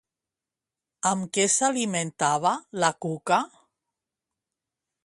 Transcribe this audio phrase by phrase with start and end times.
[1.09, 2.55] Amb què s'alimentava
[2.85, 3.41] la Cuca?